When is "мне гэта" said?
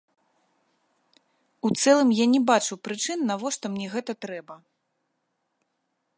3.75-4.11